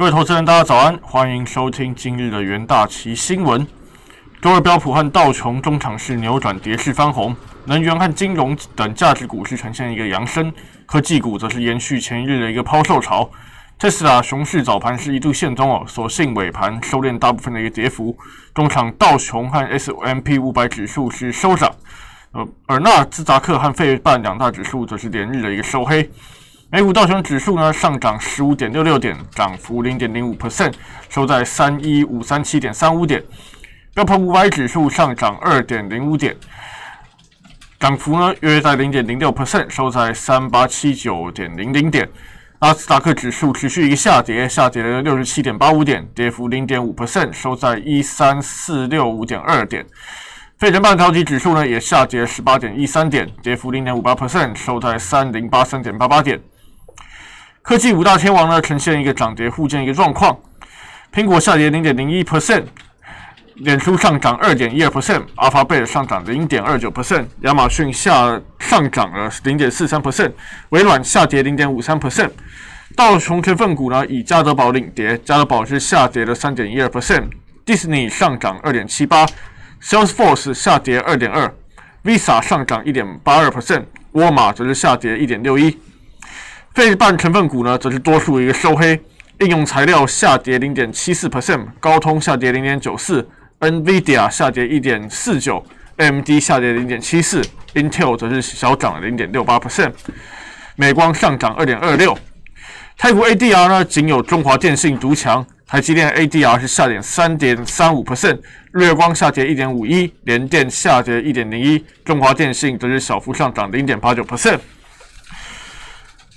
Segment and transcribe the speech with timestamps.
[0.00, 3.66] 各位投资人，大家早安，欢迎收听今日的元大旗新闻。
[4.40, 7.36] 周二标普和道琼中场是扭转跌势翻红，
[7.66, 10.50] 能源和金融等价值股是呈现一个扬升，
[10.86, 13.30] 科技股则是延续前一日的一个抛售潮。
[13.78, 18.16] 特斯拉熊市早盘是一度现中哦，所幸尾盘收敛大部分的一个跌幅，
[18.54, 21.70] 中场道琼和 S M P 五百指数是收涨。
[22.32, 26.10] 呃，而纳斯达克和费半两大指数则是连日的一个收黑。
[26.72, 30.72] 美股道琼指数呢上涨十五点六六点，涨幅零点零五 percent，
[31.08, 33.20] 收在三一五三七点三五点。
[33.92, 36.36] 标普五百指数上涨二点零五点，
[37.80, 42.08] 涨幅呢约在零点零六 percent，收在三八七九点零零点。
[42.60, 49.84] 纳斯达克指数持续一个下跌，下跌了六十七点八五点，跌幅零点五 percent，收在一三四六五点二点。
[50.56, 56.40] 费城半导体指数呢也下跌十八点一三点，跌幅零点五八 percent，收在三零八三点八八点。
[57.62, 60.36] 科技五大天王呢呈现一个涨跌互见一个状况，
[61.12, 62.64] 苹果下跌零点零一 percent，
[63.56, 70.32] 脸书上涨二点一二 percent，阿法贝上涨零点二九 percent，亚马逊下上涨了零点四三 percent，
[70.70, 72.30] 微软下跌零点五三 percent。
[72.96, 79.26] 道琼成分股呢以加德宝领跌，加德宝是下跌了三点一二 percent，Disney 上涨二点七八。
[79.82, 81.54] Salesforce 下跌二点二
[82.04, 85.78] ，Visa 上涨一点八二 percent，沃尔玛则是下跌一点六一。
[86.74, 88.98] 费半成分股呢，则是多数一个收黑，
[89.40, 95.64] 应用材料下跌零点七四 percent，高通下跌零点九四，NVIDIA 下跌一点四九
[95.96, 97.42] ，AMD 下跌零点七四
[97.74, 99.92] ，Intel 则是小涨零点六八 percent，
[100.76, 102.16] 美光上涨二点二六。
[102.96, 105.44] 泰国 ADR 呢，仅有中华电信独强。
[105.66, 108.40] 台积电 ADR 是下跌三点三五 percent，
[108.72, 114.58] 日月光下跌一点五一，联电下跌一点零一，中华电信则是小幅上涨零点八九 percent。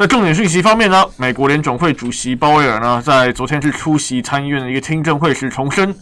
[0.00, 5.94] 在重点讯息方面呢，美国联总会主席鲍威尔呢，在昨天是出席参议院的一个听证会时重申，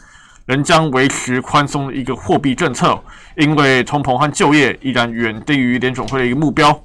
[0.46, 2.96] 仍将维持宽松的一个货币政策，
[3.36, 6.80] 因为通膨和就业依然远低于联总会的一个目标。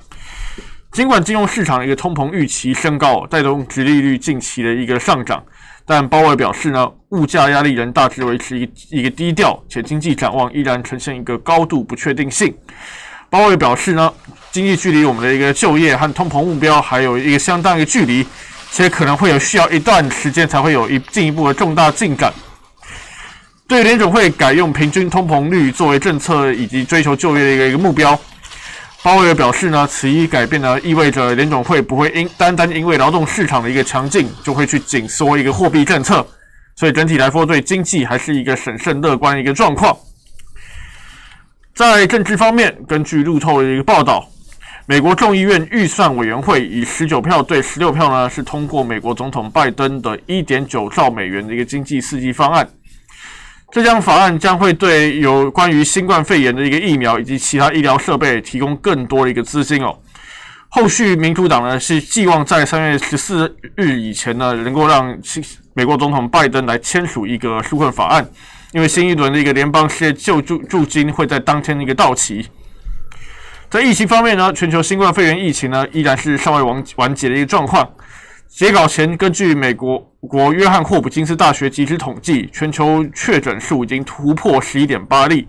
[0.91, 5.44] 尽管金融市场的一个通膨预期升高，带动殖利率近期的一个上涨。
[5.85, 12.52] 但鲍威尔表示呢，物价压力仍大致维持一一个低调，且经济展望依然呈现一个高度不确定性。
[13.33, 14.13] 鲍威尔表示呢，
[14.51, 18.23] 经济距离我们的一个就业和通膨目标还有一个相当一个距离，
[18.69, 22.31] 且可能会有需要一段时间才会有一进一步的重大进展。
[23.67, 28.17] 对联总会改用平均通膨率作为政策以及追求就业的一个一个目标。
[29.01, 36.23] 鲍威尔表示呢，此一改变呢，意味着联总会不会因单单因为劳动市场的一个强劲，就会去紧缩一个货币政策，
[36.75, 39.97] 所以整体来说，对经济还是一个审慎乐观的一个状况。
[41.75, 44.29] 在政治方面，根据路透的一个报道，
[44.85, 52.69] 美国众议院预算委员会以十九票对十六票呢，是通过美国总统拜登的一点九兆美元的一个经济刺激方案。
[53.72, 59.97] 这项法案将会对有关于新冠肺炎的一个疫苗以及其他医疗设备提供更多的一个资金哦。
[60.69, 65.19] 后续民主党呢是寄望在三月十四日以前呢，能够让
[65.75, 68.28] 美国总统拜登来签署一个纾困法案，
[68.73, 72.47] 因为新一轮的一个联邦失业救助助金会在当天的一个到期。
[73.72, 77.91] 在疫情方面呢，全球新冠肺炎疫情呢依然是尚未完完结的一个状况。
[78.47, 85.47] 截稿前，根据美国国约翰霍普金斯大学即时统计，全球确诊数已经突破十一点八例，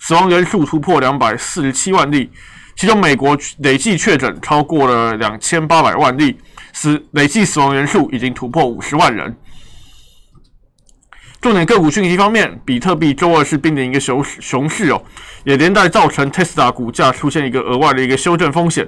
[0.00, 2.30] 死亡人数突破两百四十七万例，
[2.74, 6.38] 其中美国累计确诊超过了两千八百万例，
[6.72, 9.36] 死累计死亡人数已经突破五十万人。
[11.46, 15.00] 重点个股讯息方面，比特币周二是濒临一个熊熊市哦，
[15.44, 18.84] 也连带造成 Tesla 股价出现一个额外的一个修正风险。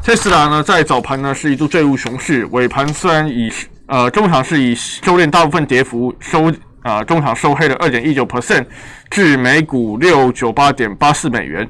[0.00, 3.52] 特斯拉呢，在早盘呢是一度坠入熊市，尾盘虽然以
[3.86, 6.52] 呃中场是以收敛大部分跌幅收
[6.82, 8.64] 啊中场收黑了二点一九 percent
[9.10, 11.68] 至每股六九八点八四美元。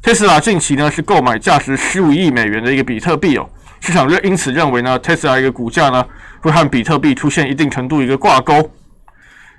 [0.00, 3.50] 特斯拉近期呢是购买价值十五亿美元的一个比特币哦，
[3.80, 6.06] 市场认因此认为呢特斯拉一个股价呢
[6.40, 8.70] 会和比特币出现一定程度一个挂钩。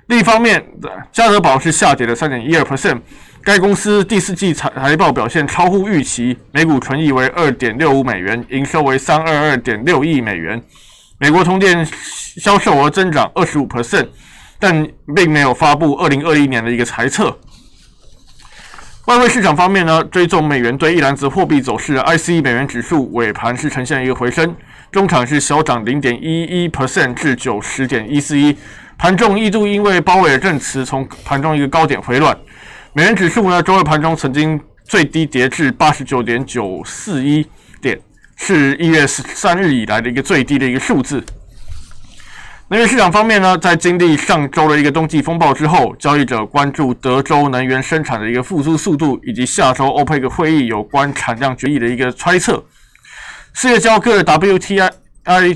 [0.08, 0.64] 另一方面，
[1.12, 2.98] 加德宝是下跌了三点一二 percent。
[3.42, 10.62] 该公司第四季财财报表现超乎预期，每股纯益为二点六五美元，营收为三二二点六亿美元。
[11.18, 11.86] 美国通电
[12.36, 14.08] 销售额增长二十五 percent，
[14.58, 17.38] 但并没有发布二零二一年的一个财测。
[19.04, 24.56] 外汇市场方面呢，追踪美元对一篮子货币走势的，ICE 美元指数尾盘是呈现一个回升，
[24.90, 28.56] 中场是小涨零点一一 percent 至九十点一四一，
[28.98, 32.36] 盘中一度因为鲍威尔证词从盘中一个高点回暖。
[32.92, 37.46] 美元指数呢，周二盘中曾经最低跌至八十九点九四一
[37.80, 37.98] 点，
[38.36, 41.24] 是一月十三日以来的一个最低的一个数字。
[42.70, 52.62] 能源市场方面呢，在经历上周的一个冬季风暴之后，交易者关注德州能源生产的一个复苏速度，以及下周欧佩克会议有关产量决议的一个猜测。
[53.54, 54.90] 四月交割的 WTI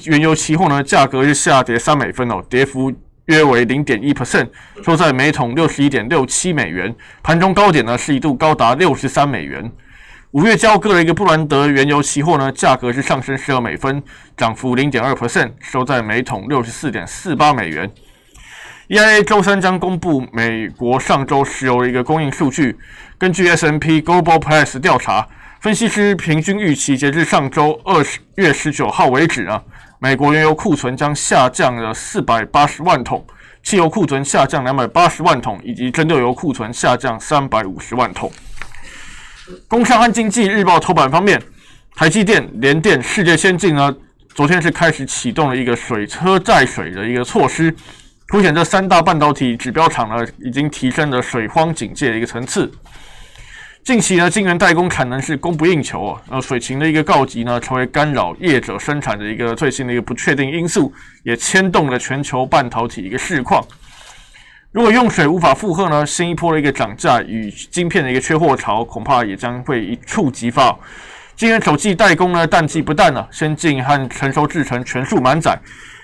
[0.04, 2.92] 原油期货呢，价格是下跌三美分哦，跌幅
[3.26, 4.48] 约为零点一 percent，
[4.84, 9.70] 收在每桶六十一点六七美元，盘中高点呢是一度高达六十三美元。
[10.32, 14.02] 五月交割的一个布兰德原油期货呢，价格是上升十二美分，
[14.36, 17.90] 涨幅零点二 percent，收在每桶六十四点四八美元。
[18.88, 22.76] EIA 周三将公布美国上周石油的一个供应数据。
[23.18, 25.28] 根据 S&P Global Price 调查，
[25.62, 29.62] 分析师平均预期，截至上周二十月十九号为止啊，
[30.00, 33.24] 美国原油库存将下降了四百八十万桶，
[33.62, 38.28] 汽油库存下降两百八十万桶，以及蒸馏油库存下降三百五十万桶。
[39.68, 41.40] 工商和经济日报头版方面，
[41.94, 43.94] 台积电、联电、世界先进呢，
[44.34, 47.72] 昨天是开始启动了一个水车载水的一个措施，
[48.26, 52.68] 凸显这三大半导体指标厂呢，已经提升了水荒警戒的一个层次。
[53.84, 60.92] 近期呢，晶圆代工产能是供不应求啊，呃，水情的一个告急呢，成为干扰业者生产的一个最新的一个不确定因素，
[61.24, 63.66] 也牵动了全球半导体一个市况。
[64.70, 66.06] 如果用水无法负荷呢？
[66.06, 70.78] 新一波的一个涨价与晶片的一个缺货潮，恐怕也将会一触即发。
[71.34, 75.58] 晶圆手机代工呢，淡季不淡呢，先进和成熟制程全数满载。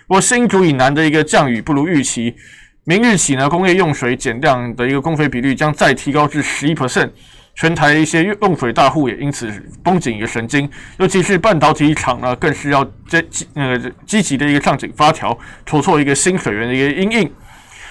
[0.08, 2.34] 不过新竹以南的一个降雨不如预期，
[2.82, 7.10] 明日起呢，工业用水减量的一个供水比率将再提高至十一 percent。
[7.58, 9.52] 全台一些用水大户也因此
[9.82, 13.76] 绷紧一个神经，尤其是半导体厂呢，更是要积积呃
[14.06, 17.28] 积极的一个上紧发条，筹措一个新水源的一个阴应。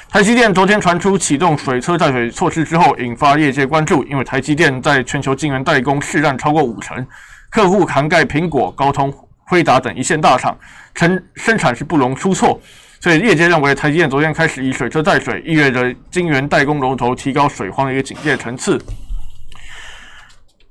[0.07, 4.05] 台积电昨天传出启动水车载水措施之后，引发业界关注。
[4.05, 7.05] 因为台积电在全球晶圆代工市占超过五成，
[7.49, 10.57] 客户涵盖苹果、高通、辉达等一线大厂，
[10.95, 12.57] 生生产是不容出错。
[13.01, 18.79] 所以业界认为，台积电昨天开始以水车载水，意味着晶圆代工龙头提高水荒的一个警戒层次。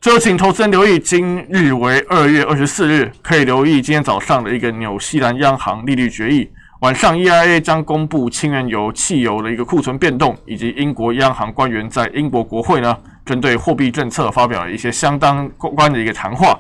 [0.07, 6.49] 就，请投资人留意，今日为二月二十四日，可以留意今天早上的一个纽西兰央行利率决议。
[6.79, 16.57] 晚上，EIA 将公布氢原油、汽油的一个库存变动，以及英国央行官员在英国国会呢，针对货币政策发表了一些相当关的一个谈话。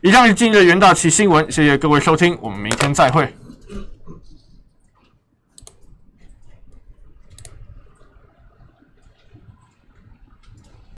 [0.00, 3.28] 以上是今日元大旗新闻，谢谢各位收听，我们明天再会。